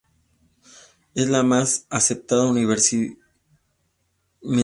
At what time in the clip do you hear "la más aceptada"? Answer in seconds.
1.29-2.47